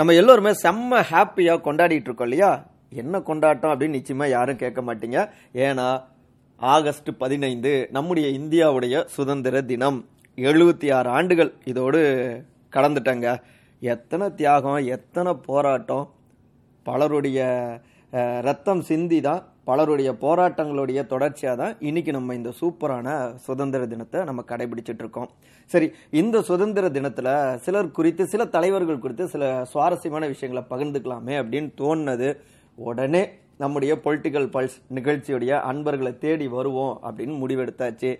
[0.00, 2.50] நம்ம எல்லோருமே செம்ம ஹாப்பியாக கொண்டாடிட்டு இருக்கோம் இல்லையா?
[3.00, 5.18] என்ன கொண்டாட்டம் அப்படின்னு நிச்சயமாக யாரும் கேட்க மாட்டீங்க.
[5.64, 5.86] ஏன்னா
[6.56, 9.98] ஆகஸ்ட் பதினைந்து நம்முடைய இந்தியாவுடைய சுதந்திர தினம்.
[10.36, 12.00] எழுபத்தி ஆறு ஆண்டுகள் இதோடு
[12.76, 13.26] கடந்துட்டங்க.
[13.80, 16.06] எத்தனை தியாகம் எத்தனை போராட்டம்
[16.88, 17.40] பலருடைய
[18.48, 23.08] ரத்தம் சிந்தி தான் பலருடைய போராட்டங்களுடைய தொடர்ச்சியாக தான் இன்னைக்கு நம்ம இந்த சூப்பரான
[23.48, 25.30] சுதந்திர தினத்தை நம்ம கடைபிடிச்சிட்டு இருக்கோம்.
[25.70, 25.88] சரி
[26.20, 27.34] இந்த சுதந்திர தினத்தில்
[27.66, 32.30] சிலர் குறித்து சில தலைவர்கள் குறித்து சில சுவாரஸ்யமான விஷயங்களை பகிர்ந்துக்கலாமே அப்படின்னு தோணுனது
[32.88, 33.22] உடனே
[33.62, 38.10] நம்முடைய பொலிட்டிக்கல் பல்ஸ் நிகழ்ச்சியுடைய அன்பர்களை தேடி வருவோம் அப்படின்னு முடிவெடுத்தாச்சு.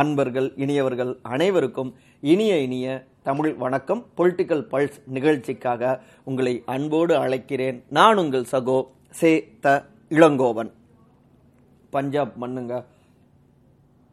[0.00, 1.90] அன்பர்கள் இனியவர்கள் அனைவருக்கும்
[2.32, 2.86] இனிய இனிய
[3.28, 4.02] தமிழ் வணக்கம்.
[4.18, 5.92] பொலிட்டிக்கல் பல்ஸ் நிகழ்ச்சிக்காக
[6.30, 7.78] உங்களை அன்போடு அழைக்கிறேன்.
[7.98, 8.78] நான் உங்கள் சகோ
[9.20, 9.32] சே
[9.66, 9.76] த
[10.16, 10.72] இளங்கோவன்.
[11.90, 12.74] பஞ்சாப் மண்ணுங்க.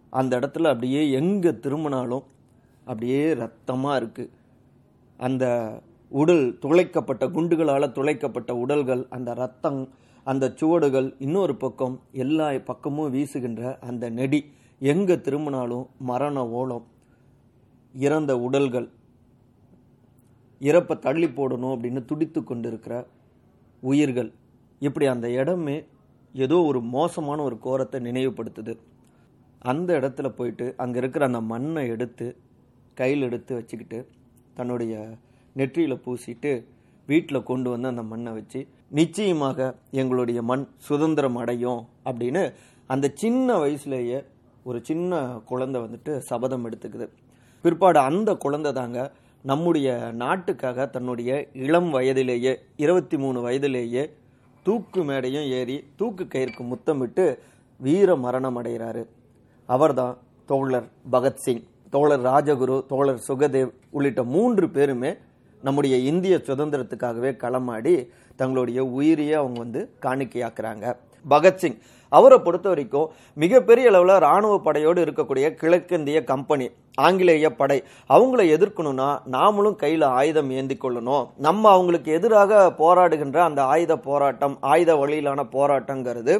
[0.10, 2.26] அந்த இடத்துல அப்படியே எங்கே திரும்பினாலும்
[2.88, 4.34] அப்படியே ரத்தமாக இருக்குது
[5.20, 5.46] அந்த
[6.12, 9.80] உடல் துளைக்கப்பட்ட குண்டுகளால் துளைக்கப்பட்ட உடல்கள் அந்த ரத்தம்
[10.24, 14.42] அந்த சுவடுகள் இன்னொரு பக்கம் எல்லா பக்கமும் வீசுகின்ற அந்த நெடி
[14.80, 16.86] எங்கே திரும்பினாலும் மரண ஓலம்
[17.94, 18.88] இறந்த உடல்கள்
[20.62, 22.94] இறப்பை தள்ளி போடணும் அப்படின்னு துடித்து கொண்டிருக்கிற
[23.84, 24.32] உயிர்கள்.
[24.80, 25.76] இப்படி அந்த இடமே
[26.34, 28.74] ஏதோ ஒரு மோசமான ஒரு கோரத்தை நினைவுபடுத்துது.
[29.62, 32.38] அந்த இடத்துல போயிட்டு அங்கே இருக்கிற அந்த மண்ணை எடுத்து
[32.94, 34.08] கையில் எடுத்து வச்சுக்கிட்டு
[34.54, 34.94] தன்னுடைய
[35.54, 36.52] நெற்றியில் பூசிட்டு
[37.06, 42.54] வீட்டில் கொண்டு வந்து அந்த மண்ணை வச்சு நிச்சயமாக எங்களுடைய மண் சுதந்திரம் அடையும் அப்படின்னு
[42.88, 44.26] அந்த சின்ன வயசுலேயே
[44.64, 47.08] ஒரு சின்ன குழந்தை வந்துட்டு சபதம் எடுத்துக்குது.
[47.62, 54.04] பிற்பாடு அந்த குழந்தை தாங்க நம்முடைய நாட்டுக்காக தன்னுடைய இளம் வயதிலேயே இருபத்தி மூணு வயதிலேயே
[54.64, 57.26] தூக்கு மேடையும் ஏறி தூக்கு கயிற்கு முத்தமிட்டு
[57.78, 59.06] வீர மரணம் அடைகிறாரு.
[59.66, 65.14] அவர்தான் தோழர் பகத்சிங் தோழர் ராஜகுரு தோழர் சுகதேவ் உள்ளிட்ட மூன்று பேருமே
[65.62, 70.96] நம்முடைய இந்திய சுதந்திரத்துக்காகவே களமாடி தங்களுடைய உயிரியை அவங்க வந்து காணிக்கையாக்குறாங்க.
[71.30, 71.78] பகத்சிங்
[72.10, 77.84] அவரை பொறுத்த வரைக்கும் மிகப்பெரிய அளவில் ராணுவ படையோடு இருக்கக்கூடிய கிழக்கிந்திய கம்பெனி ஆங்கிலேய படை.
[78.10, 81.28] அவங்கள எதிர்க்கணும்னா நாமளும் கையில் ஆயுதம் ஏந்தி கொள்ளணும்.
[81.38, 86.36] நம்ம அவங்களுக்கு எதிராக போராடுகின்ற அந்த ஆயுத போராட்டம் ஆயுத வழியிலான போராட்டங்கிறது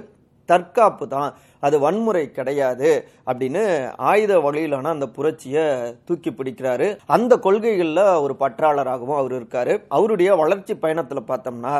[0.46, 1.34] தற்காப்பு தான்.
[1.60, 2.90] அது வன்முறை கிடையாது
[3.26, 6.98] அப்படின்னு ஆயுத வழியிலான அந்த புரட்சியை தூக்கி பிடிக்கிறாரு.
[7.06, 9.84] அந்த கொள்கைகளில் ஒரு பற்றாளராகவும் அவர் இருக்காரு.
[9.88, 11.74] அவருடைய வளர்ச்சி பயணத்தில் பார்த்தோம்னா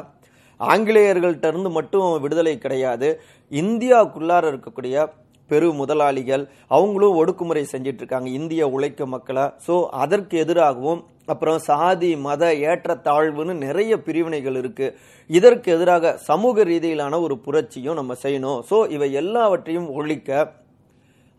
[0.72, 3.10] ஆங்கிலேயர்கள்ட்ட இருந்து மட்டும் விடுதலை கிடையாது.
[3.52, 5.06] இந்தியாவுக்குள்ளார இருக்கக்கூடிய
[5.50, 6.44] பெரு முதலாளிகள்
[6.76, 9.46] அவங்களும் ஒடுக்குமுறை செஞ்சிட்டு இருக்காங்க இந்திய உழைக்க மக்களை.
[9.66, 11.02] ஸோ அதற்கு எதிராகவும்
[11.34, 14.88] அப்புறம் சாதி மத ஏற்றத்தாழ்வுன்னு நிறைய பிரிவினைகள் இருக்கு.
[15.30, 18.60] இதற்கு எதிராக சமூக ரீதியிலான ஒரு புரட்சியும் நம்ம செய்யணும்.
[18.70, 20.32] ஸோ இவை எல்லாவற்றையும் ஒழிக்க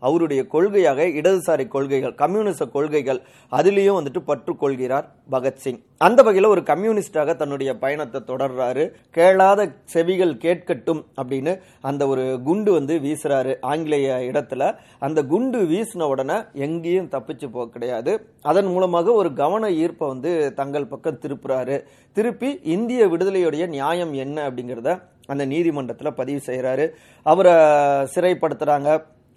[0.07, 3.19] அவருடைய கொள்கையாக இடதுசாரி கொள்கைகள் கம்யூனிச கொள்கைகள்
[3.57, 8.83] அதுலேயும் வந்துட்டு பற்றுக்கொள்கிறார் பகத்சிங் அந்த வகையில் ஒரு கம்யூனிஸ்டாக தன்னுடைய பயணத்தை தொடர்றாரு.
[9.17, 9.61] கேளாத
[9.93, 11.53] செவிகள் கேட்கட்டும் அப்படின்னு
[11.89, 14.63] அந்த ஒரு குண்டு வந்து வீசுறாரு ஆங்கிலேய இடத்துல.
[15.07, 18.13] அந்த குண்டு வீசின உடனே எங்கேயும் தப்பிச்சு போக கிடையாது.
[18.51, 21.77] அதன் மூலமாக ஒரு கவன ஈர்ப்பை வந்து தங்கள் பக்கம் திருப்புறாரு.
[22.17, 24.91] திருப்பி இந்திய விடுதலையுடைய நியாயம் என்ன அப்படிங்கிறத
[25.33, 26.85] அந்த நீதிமன்றத்தில் பதிவு செய்கிறாரு
[27.25, 27.53] அவரை
[28.15, 28.89] சிறைப்படுத்துகிறாங்க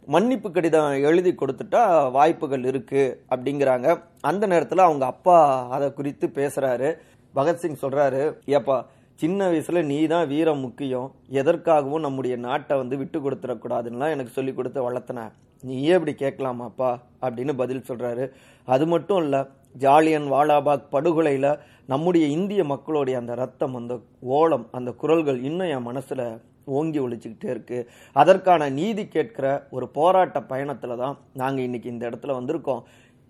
[0.08, 4.02] மன்னிப்பு கடிதம் எழுதி கொடுத்துட்டா வாய்ப்புகள் இருக்கு அப்படிங்கிறாங்க.
[4.20, 6.94] அந்த நேரத்தில் அவங்க அப்பா அதை குறித்து பேசுறாரு.
[7.34, 11.12] பகத்சிங் சொல்றாரு ஏப்பா சின்ன வயசுல நீ தான் வீரம் முக்கியம்.
[11.30, 15.30] எதற்காகவும் நம்முடைய நாட்டை வந்து விட்டு கொடுத்துடக்கூடாதுன்னா எனக்கு சொல்லி கொடுத்து வளர்த்தன.
[15.62, 16.98] நீயே இப்படி கேட்கலாமாப்பா?
[17.22, 18.28] அப்படின்னு பதில் சொல்றாரு.
[18.64, 25.42] அது மட்டும் இல்லை ஜாலியன் வாலாபாக் படுகொலையில நம்முடைய இந்திய மக்களுடைய அந்த ரத்தம் அந்த ஓலம் அந்த குரல்கள்
[25.42, 26.40] இன்னும் என் மனசுல
[26.76, 27.88] ஓங்கி ஒழிச்சிக்கிட்டே இருக்குது
[28.20, 29.46] அதற்கான நீதி கேட்கிற
[29.76, 32.84] ஒரு போராட்ட பயணத்தில் தான் நாங்கள் இன்னைக்கு இந்த இடத்துல வந்திருக்கோம்.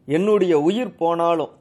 [0.09, 1.55] என்னுடைய உயிர் போனாலும்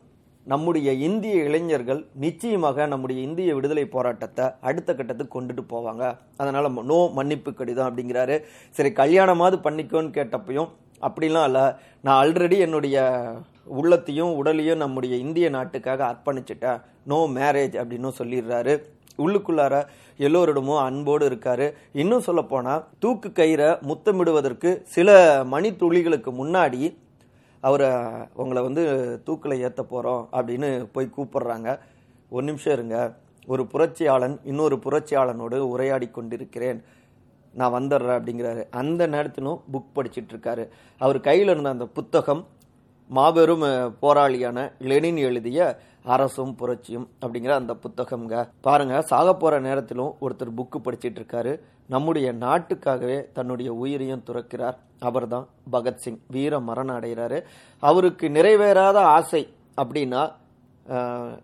[0.51, 6.03] நம்முடைய இந்திய இளைஞர்கள் நிச்சயமாக நம்முடைய இந்திய விடுதலை போராட்டத்தை அடுத்த கட்டத்துக்கு கொண்டுட்டு போவாங்க.
[6.41, 8.35] அதனால் நோ மன்னிப்பு கடிதம் அப்படிங்கிறாரு.
[8.77, 10.69] சரி கல்யாணமாவது பண்ணிக்கோன்னு கேட்டப்பையும்
[11.07, 11.65] அப்படிலாம் இல்லை.
[12.05, 12.97] நான் ஆல்ரெடி என்னுடைய
[13.79, 16.79] உள்ளத்தையும் உடலையும் நம்முடைய இந்திய நாட்டுக்காக அர்ப்பணிச்சிட்டேன்.
[17.11, 18.75] நோ மேரேஜ் அப்படின்னு சொல்லிடுறாரு.
[19.17, 19.85] உள்ளுக்குள்ளார
[20.17, 21.73] எல்லோரிடமும் அன்போடு இருக்காரு.
[21.91, 26.97] இன்னும் சொல்ல போனா தூக்கு கயிறை முத்தமிடுவதற்கு சில மணி துளிகளுக்கு முன்னாடி
[27.59, 27.89] அவரை
[28.33, 31.79] உங்களை வந்து தூக்கில் ஏற்ற போகிறோம் அப்படின்னு போய் கூப்பிடுறாங்க.
[32.29, 33.15] ஒரு நிமிஷம் இருங்க.
[33.45, 36.83] ஒரு புரட்சியாளன் இன்னொரு புரட்சியாளனோடு உரையாடி கொண்டிருக்கிறேன்.
[37.53, 38.65] நான் வந்துடுறேன் அப்படிங்கிறாரு.
[38.71, 40.67] அந்த நேரத்திலும் புக் படிச்சிட்டு இருக்காரு.
[40.97, 42.47] அவர் கையில் இருந்த அந்த புத்தகம்
[43.07, 43.63] மாபெரும்
[44.01, 45.79] போராளியான லெனின் எழுதிய
[46.13, 48.35] அரசும் புரட்சியும் அப்படிங்கிற அந்த புத்தகம்ங்க.
[48.67, 51.53] பாருங்க சாக போற நேரத்திலும் ஒருத்தர் புக்கு படிச்சிட்டு இருக்காரு
[51.93, 54.77] நம்முடைய நாட்டுக்காகவே தன்னுடைய உயிரையும் துறக்கிறார்.
[55.07, 57.39] அவர் தான் பகத்சிங் வீர மரணம் அடைகிறாரு.
[57.83, 59.43] அவருக்கு நிறைவேறாத ஆசை
[59.83, 60.23] அப்படின்னா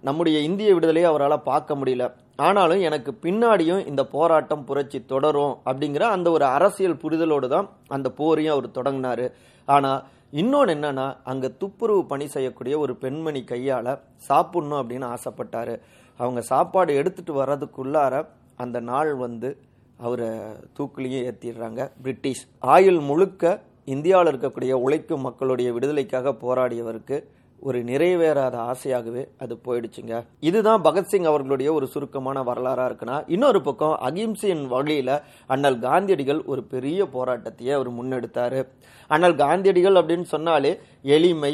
[0.07, 2.03] நம்முடைய இந்திய விடுதலையை அவரால் பார்க்க முடியல.
[2.45, 8.55] ஆனாலும் எனக்கு பின்னாடியும் இந்த போராட்டம் புரட்சி தொடரும் அப்படிங்கிற அந்த ஒரு அரசியல் புரிதலோடு தான் அந்த போரையும்
[8.55, 9.25] அவர் தொடங்கினாரு.
[9.67, 9.99] ஆனால்
[10.33, 13.89] இன்னொன்று என்னன்னா அங்கே துப்புரவு பணி செய்யக்கூடிய ஒரு பெண்மணி கையால்
[14.29, 15.75] சாப்பிட்ணும் அப்படின்னு ஆசைப்பட்டாரு.
[16.19, 18.25] அவங்க சாப்பாடு எடுத்துகிட்டு வர்றதுக்குள்ளார
[18.55, 19.49] அந்த நாள் வந்து
[19.97, 20.29] அவரை
[20.77, 27.17] தூக்குலையும் ஏற்றிடுறாங்க பிரிட்டிஷ் ஆயுள் முழுக்க இந்தியாவில் இருக்கக்கூடிய உழைக்கும் மக்களுடைய விடுதலைக்காக போராடியவருக்கு
[27.63, 30.13] ஒரு நிறைவேறாத ஆசையாகவே அது போயிடுச்சுங்க.
[30.39, 37.03] இதுதான் பகத்சிங் அவர்களுடைய ஒரு சுருக்கமான வரலாறா இருக்குன்னா இன்னொரு பக்கம் அகிம்சையின் வழியில அண்ணல் காந்தியடிகள் ஒரு பெரிய
[37.13, 38.61] போராட்டத்தையே அவர் முன்னெடுத்தாரு.
[39.07, 41.53] அண்ணல் காந்தியடிகள் அப்படின்னு சொன்னாலே எளிமை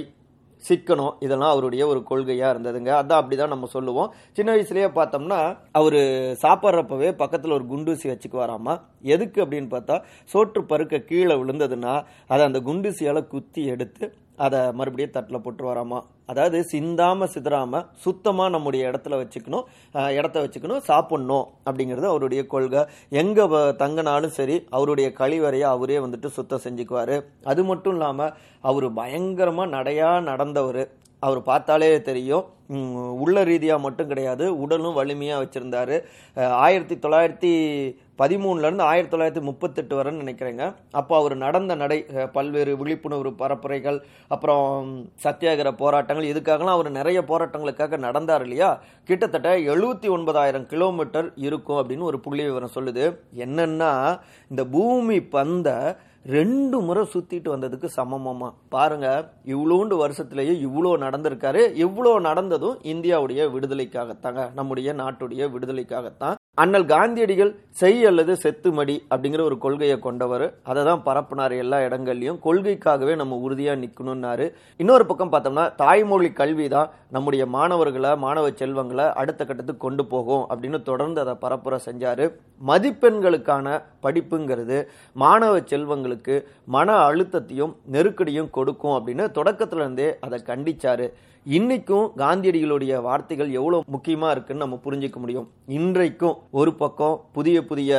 [0.69, 2.89] சிக்கனம் இதெல்லாம் அவருடைய ஒரு கொள்கையா இருந்ததுங்க.
[3.01, 4.09] அதான் அப்படிதான் நம்ம சொல்லுவோம்.
[4.31, 5.99] சின்ன வயசுலயே பார்த்தோம்னா அவர்
[6.43, 8.73] சாப்பிட்றப்பவே பக்கத்துல ஒரு குண்டூசி வச்சுக்குவாராமா?
[9.01, 9.95] எதுக்கு அப்படின்னு பார்த்தா
[10.33, 11.93] சோற்று பருக்க கீழே விழுந்ததுன்னா
[12.27, 18.89] அதை அந்த குண்டூசியால குத்தி எடுத்து அதை மறுபடியும் தட்டில் போட்டு வராமா அதாவது சிந்தாமல் சிதறாமல் சுத்தமாக நம்முடைய
[18.89, 19.63] இடத்துல வச்சுக்கணும்.
[20.07, 22.85] இடத்த வச்சுக்கணும் சாப்பிட்ணும் அப்படிங்கிறது அவருடைய கொள்கை.
[23.09, 27.23] எங்கே வ- தங்கினாலும் சரி அவருடைய கழிவறையை அவரே வந்துட்டு சுத்தம் செஞ்சுக்குவார்.
[27.43, 30.87] அது மட்டும் இல்லாமல் அவர் பயங்கரமாக நடையாக நடந்தவர்.
[31.19, 32.45] அவர் பார்த்தாலே தெரியும்.
[33.23, 35.95] உள்ள ரீதியாக மட்டும் கிடையாது உடலும் வலிமையாக வச்சுருந்தாரு.
[36.65, 37.51] ஆயிரத்தி தொள்ளாயிரத்தி
[38.21, 40.63] பதிமூணுலேருந்து ஆயிரத்தி தொள்ளாயிரத்தி முப்பத்தெட்டு வரைன்னு நினைக்கிறேங்க.
[40.99, 41.97] அப்போ அவர் நடந்த நடை
[42.35, 43.97] பல்வேறு விழிப்புணர்வு பரப்புரைகள்
[44.35, 44.89] அப்புறம்
[45.25, 48.69] சத்தியாகிர போராட்டங்கள் இதுக்காகலாம் அவர் நிறைய போராட்டங்களுக்காக நடந்தார் இல்லையா?
[49.09, 53.07] கிட்டத்தட்ட எழுபத்தி ஒன்பதாயிரம் கிலோமீட்டர் இருக்கும் அப்படின்னு ஒரு புள்ளி விவரம் சொல்லுது.
[53.47, 53.93] என்னன்னா
[54.51, 55.77] இந்த பூமி பந்தை
[56.35, 58.47] ரெண்டு முறை சுத்திட்டு வந்ததுக்கு சமமாமா.
[58.73, 59.07] பாருங்க
[59.53, 61.61] இவ்வளோண்டு வருஷத்துலயே இவ்வளோ நடந்திருக்காரு.
[61.85, 66.37] இவ்வளோ நடந்த நடந்ததும் இந்தியாவுடைய விடுதலைக்காகத்தாங்க நம்முடைய நாட்டுடைய விடுதலைக்காகத்தான்.
[66.61, 70.45] அண்ணல் காந்தியடிகள் செய் அல்லது செத்துமடி அப்படிங்கிற ஒரு கொள்கையை கொண்டவர்.
[70.69, 72.39] அதை தான் பரப்புனார் எல்லா இடங்கள்லையும்.
[72.45, 74.45] கொள்கைக்காகவே நம்ம உறுதியா நிக்கணும்னாரு.
[74.81, 80.81] இன்னொரு பக்கம் பார்த்தோம்னா தாய்மொழி கல்வி தான் நம்முடைய மாணவர்களை மாணவ செல்வங்களை அடுத்த கட்டத்துக்கு கொண்டு போகும் அப்படின்னு
[80.89, 82.27] தொடர்ந்து அதை பரப்புரை செஞ்சாரு.
[82.71, 84.79] மதிப்பெண்களுக்கான படிப்புங்கிறது
[85.23, 86.37] மாணவ செல்வங்களுக்கு
[86.77, 91.07] மன அழுத்தத்தையும் நெருக்கடியும் கொடுக்கும் அப்படின்னு தொடக்கத்துல இருந்தே அதை கண்டிச்சாரு.
[91.45, 95.45] இன்னைக்கும் காந்தியடிகளுடைய வார்த்தைகள் எவ்வளோ முக்கியமாக இருக்குன்னு நம்ம புரிஞ்சுக்க முடியும்.
[95.77, 97.91] இன்றைக்கும் ஒரு பக்கம் புதிய புதிய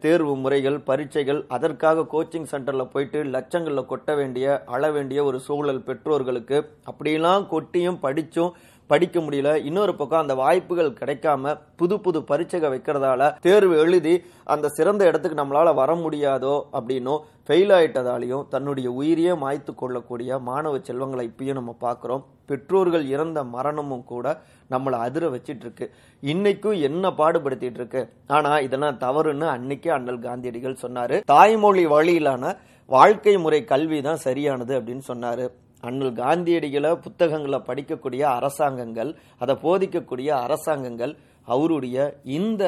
[0.00, 6.60] தேர்வு முறைகள் பரீட்சைகள் அதற்காக கோச்சிங் சென்டரில் போயிட்டு லட்சங்களில் கொட்ட வேண்டிய அழ வேண்டிய ஒரு சூழல் பெற்றோர்களுக்கு
[6.90, 8.54] அப்படிலாம் கொட்டியும் படித்தும்
[8.86, 9.64] படிக்க முடியல.
[9.64, 15.74] இன்னொரு பக்கம் அந்த வாய்ப்புகள் கிடைக்காம புது புது பரீட்சைகள் வைக்கிறதால தேர்வு எழுதி அந்த சிறந்த இடத்துக்கு நம்மளால
[15.74, 22.24] வர முடியாதோ அப்படின்னும் ஃபெயில் ஆயிட்டதாலையும் தன்னுடைய உயிரையே மாய்த்து கொள்ளக்கூடிய மாணவ செல்வங்களை இப்பயும் நம்ம பார்க்குறோம்.
[22.46, 24.26] பெற்றோர்கள் இறந்த மரணமும் கூட
[24.70, 25.86] நம்மளை அதிர வச்சிட்டு இருக்கு
[26.22, 28.02] இன்னைக்கும் என்ன பாடுபடுத்திட்டு இருக்கு?
[28.26, 31.18] ஆனா இதெல்லாம் தவறுன்னு அன்னைக்கே அண்ணல் காந்தியடிகள் சொன்னாரு.
[31.24, 32.56] தாய்மொழி வழியிலான
[32.86, 35.46] வாழ்க்கை முறை கல்வி தான் சரியானது அப்படின்னு சொன்னாரு.
[35.86, 39.10] அண்ணல் காந்தியடிகளை புத்தகங்களை படிக்கக்கூடிய அரசாங்கங்கள்
[39.44, 41.14] அதை போதிக்கக்கூடிய அரசாங்கங்கள்
[41.54, 41.96] அவருடைய
[42.38, 42.64] இந்த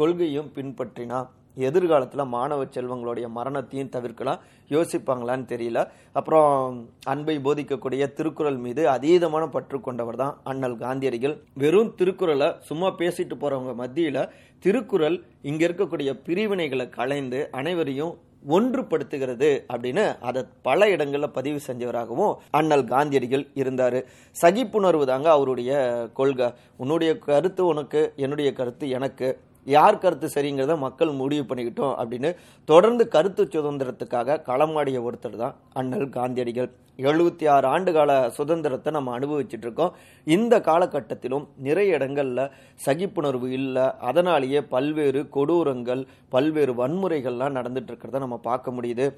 [0.00, 1.20] கொள்கையும் பின்பற்றினா
[1.68, 4.42] எதிர்காலத்தில் மாணவ செல்வங்களுடைய மரணத்தையும் தவிர்க்கலாம்.
[4.74, 5.80] யோசிப்பாங்களான்னு தெரியல.
[6.18, 6.78] அப்புறம்
[7.12, 11.34] அன்பை போதிக்கக்கூடிய திருக்குறள் மீது அதீதமான பற்று கொண்டவர் தான் அண்ணல் காந்தியடிகள்.
[11.62, 14.22] வெறும் திருக்குறளை சும்மா பேசிட்டு போறவங்க மத்தியில்
[14.64, 15.18] திருக்குறள்
[15.50, 18.14] இங்க இருக்கக்கூடிய பிரிவினைகளை களைந்து அனைவரையும்
[18.48, 24.04] ஒன்றுபடுத்துகிறது அப்படின்னு அதை பல இடங்களில் பதிவு செஞ்சவராகவும் அண்ணல் காந்தியடிகள் இருந்தார்.
[24.42, 25.72] சகிப்புணர்வு தாங்க அவருடைய
[26.12, 26.52] கொள்கை.
[26.76, 29.38] உன்னுடைய கருத்து உனக்கு என்னுடைய கருத்து எனக்கு.
[29.66, 32.30] யார் கருத்து சரிங்கிறத மக்கள் முடிவு பண்ணிக்கிட்டோம் அப்படின்னு
[32.64, 36.70] தொடர்ந்து கருத்து சுதந்திரத்துக்காக களமாடிய ஒருத்தர் தான் அண்ணல் காந்தியடிகள்.
[37.08, 39.94] எழுபத்தி ஆறு ஆண்டு கால சுதந்திரத்தை நம்ம அனுபவிச்சுட்டு இருக்கோம்.
[40.26, 42.42] இந்த காலகட்டத்திலும் நிறைய இடங்கள்ல
[42.86, 43.86] சகிப்புணர்வு இல்லை.
[44.10, 49.08] அதனாலேயே பல்வேறு கொடூரங்கள் பல்வேறு வன்முறைகள்லாம் நடந்துட்டு இருக்கிறத நம்ம பார்க்க முடியுது.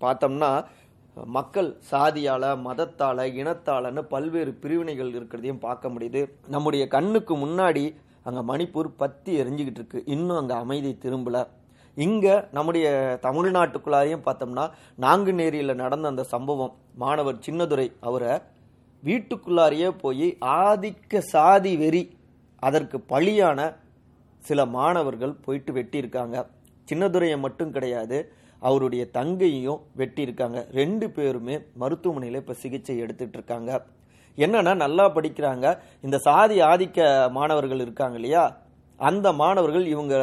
[0.00, 0.52] பார்த்தோம்னா
[1.36, 6.22] மக்கள் சாதியால மதத்தால இனத்தாலன்னு பல்வேறு பிரிவினைகள் இருக்கிறதையும் பார்க்க முடியுது.
[6.54, 7.84] நம்முடைய கண்ணுக்கு முன்னாடி
[8.26, 10.00] அங்கே மணிப்பூர் பற்றி எரிஞ்சுக்கிட்டு இருக்கு.
[10.14, 11.38] இன்னும் அங்கே அமைதி திரும்பல.
[11.96, 12.86] இங்கே நம்முடைய
[13.26, 14.64] தமிழ்நாட்டுக்குள்ளாரையும் பார்த்தோம்னா
[15.04, 18.32] நாங்குநேரியில் நடந்த அந்த சம்பவம் மாணவர் சின்னதுரை அவரை
[19.02, 20.26] வீட்டுக்குள்ளாரையே போய்
[20.62, 22.02] ஆதிக்க சாதி வெறி
[22.66, 23.60] அதற்கு பழியான
[24.48, 26.36] சில மாணவர்கள் போயிட்டு வெட்டியிருக்காங்க.
[26.88, 28.18] சின்னதுரையை மட்டும் கிடையாது
[28.68, 30.58] அவருடைய தங்கையும் வெட்டியிருக்காங்க.
[30.80, 33.70] ரெண்டு பேருமே மருத்துவமனையில் இப்போ சிகிச்சை எடுத்துட்டு இருக்காங்க.
[34.36, 35.78] என்னன்னா நல்லா படிக்கிறாங்க.
[36.02, 38.44] இந்த சாதி ஆதிக்க மாணவர்கள் இருக்காங்க இல்லையா?
[38.96, 40.14] அந்த மாணவர்கள் இவங்க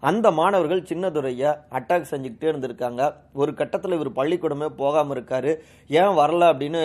[0.00, 3.14] அந்த மாணவர்கள் சின்னதுரைய அட்டாக் செஞ்சுக்கிட்டே இருந்திருக்காங்க.
[3.32, 5.52] ஒரு கட்டத்தில் இவர் பள்ளிக்கூடமே போகாமல் இருக்காரு.
[5.88, 6.82] ஏன் வரல அப்படின்னு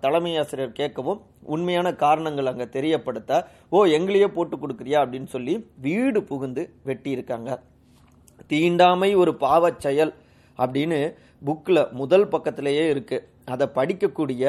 [0.00, 6.64] தலைமை ஆசிரியர் கேட்கவும் உண்மையான காரணங்கள் அங்கே தெரியப்படுத்த ஓ எங்களையே போட்டு கொடுக்குறியா அப்படின்னு சொல்லி வீடு புகுந்து
[6.86, 7.58] வெட்டியிருக்காங்க.
[8.46, 10.14] தீண்டாமை ஒரு பாவச் செயல்
[10.58, 11.14] அப்படின்னு
[11.46, 13.28] புக்கில் முதல் பக்கத்திலேயே இருக்கு.
[13.44, 14.44] அதை படிக்கக்கூடிய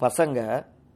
[0.00, 0.38] பசங்க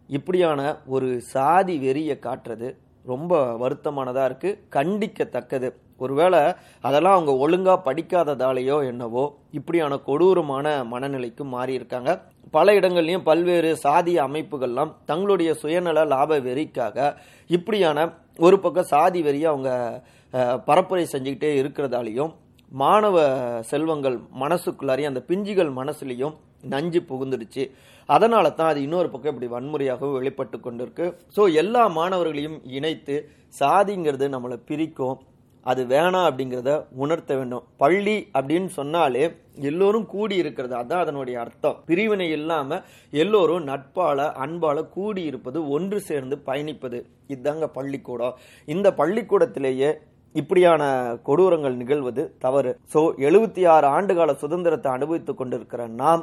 [0.09, 0.61] இப்படியான
[0.95, 2.69] ஒரு சாதி வெறியை காட்டுறது
[3.11, 5.69] ரொம்ப வருத்தமானதாக இருக்குது கண்டிக்கத்தக்கது.
[6.04, 6.40] ஒருவேளை
[6.87, 9.25] அதெல்லாம் அவங்க ஒழுங்காக படிக்காததாலேயோ என்னவோ
[9.59, 12.11] இப்படியான கொடூரமான மனநிலைக்கு மாறியிருக்காங்க.
[12.57, 16.99] பல இடங்கள்லையும் பல்வேறு சாதிய அமைப்புகள்லாம் தங்களுடைய சுயநல லாப வெறிக்காக
[17.57, 18.07] இப்படியான
[18.47, 19.71] ஒரு பக்கம் சாதி வெறியை அவங்க
[20.69, 22.33] பரப்புரை செஞ்சுக்கிட்டே இருக்கிறதாலையும்
[22.73, 23.16] மாணவ
[23.71, 26.35] செல்வங்கள் மனசுக்குள்ளாரையும் அந்த பிஞ்சுகள் மனசுலையும்
[26.73, 27.64] நஞ்சு புகுந்துடுச்சு.
[28.17, 31.07] அதனால தான் அது இன்னொரு பக்கம் இப்படி வன்முறையாகவும் வெளிப்பட்டு கொண்டிருக்கு.
[31.37, 33.17] ஸோ எல்லா மாணவர்களையும் இணைத்து
[33.61, 35.19] சாதிங்கிறது நம்மளை பிரிக்கும்.
[35.67, 36.73] அது வேணாம் அப்படிங்கிறத
[37.05, 37.64] உணர்த்த வேண்டும்.
[37.83, 39.25] பள்ளி அப்படின்னு சொன்னாலே
[39.71, 40.75] எல்லோரும் கூடி இருக்கிறது.
[40.83, 41.76] அதான் அதனுடைய அர்த்தம்.
[41.88, 42.79] பிரிவினை இல்லாம
[43.23, 47.00] எல்லோரும் நட்பால அன்பால கூடி இருப்பது ஒன்று சேர்ந்து பயணிப்பது.
[47.35, 48.37] இதுதாங்க பள்ளிக்கூடம்.
[48.75, 49.90] இந்த பள்ளிக்கூடத்திலேயே
[50.35, 50.83] இப்படியான
[51.29, 52.73] கொடூரங்கள் நிகழ்வது தவறு.
[52.93, 56.23] சோ எழுபத்தி ஆறு ஆண்டுகால சுதந்திரத்தை அனுபவித்துக் கொண்டிருக்கிற நாம்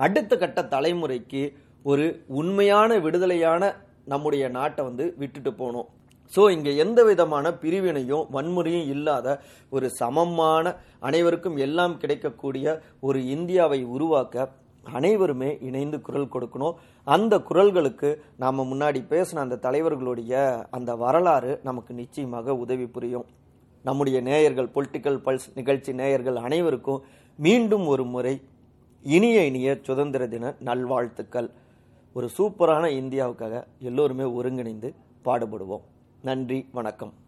[0.00, 1.42] அடுத்த கட்ட தலைமுறைக்கு
[1.84, 2.04] ஒரு
[2.40, 3.62] உண்மையான விடுதலையான
[4.04, 5.88] நம்முடைய நாட்டை வந்து விட்டுட்டு போகணும்
[6.32, 9.28] ஸோ இங்கே எந்த விதமான பிரிவினையும் வன்முறையும் இல்லாத
[9.70, 12.66] ஒரு சமமான அனைவருக்கும் எல்லாம் கிடைக்கக்கூடிய
[13.00, 14.48] ஒரு இந்தியாவை உருவாக்க
[14.86, 16.76] அனைவருமே இணைந்து குரல் கொடுக்கணும்.
[17.06, 20.34] அந்த குரல்களுக்கு நாம் முன்னாடி பேசின அந்த தலைவர்களுடைய
[20.70, 23.26] அந்த வரலாறு நமக்கு நிச்சயமாக உதவி புரியும்.
[23.84, 27.02] நம்முடைய நேயர்கள் பொலிட்டிக்கல் பல்ஸ் நிகழ்ச்சி நேயர்கள் அனைவருக்கும்
[27.38, 28.34] மீண்டும் ஒரு முறை
[29.02, 31.50] இனிய இனிய சுதந்திர தின நல்வாழ்த்துக்கள்.
[32.12, 35.80] ஒரு சூப்பரான இந்தியாவுக்காக எல்லோருமே ஒருங்கிணைந்து பாடுபடுவோம்.
[36.22, 37.12] நன்றி வணக்கம்.